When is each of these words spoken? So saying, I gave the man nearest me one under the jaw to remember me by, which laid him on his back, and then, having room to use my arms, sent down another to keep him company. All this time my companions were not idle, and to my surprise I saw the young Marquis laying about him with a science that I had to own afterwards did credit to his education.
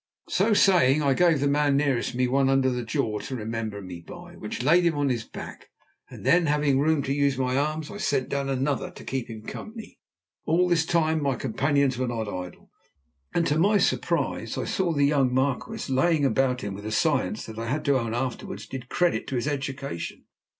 So 0.29 0.55
saying, 0.55 1.03
I 1.03 1.13
gave 1.13 1.39
the 1.41 1.47
man 1.47 1.77
nearest 1.77 2.15
me 2.15 2.27
one 2.27 2.49
under 2.49 2.71
the 2.71 2.83
jaw 2.83 3.19
to 3.19 3.35
remember 3.35 3.83
me 3.83 4.01
by, 4.01 4.35
which 4.35 4.63
laid 4.63 4.83
him 4.83 4.95
on 4.95 5.09
his 5.09 5.23
back, 5.25 5.69
and 6.09 6.25
then, 6.25 6.47
having 6.47 6.79
room 6.79 7.03
to 7.03 7.13
use 7.13 7.37
my 7.37 7.55
arms, 7.55 7.91
sent 8.03 8.27
down 8.27 8.49
another 8.49 8.89
to 8.89 9.03
keep 9.03 9.29
him 9.29 9.43
company. 9.43 9.99
All 10.47 10.67
this 10.67 10.87
time 10.87 11.21
my 11.21 11.35
companions 11.35 11.99
were 11.99 12.07
not 12.07 12.27
idle, 12.27 12.71
and 13.31 13.45
to 13.45 13.59
my 13.59 13.77
surprise 13.77 14.57
I 14.57 14.65
saw 14.65 14.91
the 14.91 15.05
young 15.05 15.31
Marquis 15.31 15.93
laying 15.93 16.25
about 16.25 16.61
him 16.61 16.73
with 16.73 16.87
a 16.87 16.91
science 16.91 17.45
that 17.45 17.59
I 17.59 17.67
had 17.67 17.85
to 17.85 17.99
own 17.99 18.15
afterwards 18.15 18.65
did 18.65 18.89
credit 18.89 19.27
to 19.27 19.35
his 19.35 19.47
education. 19.47 20.25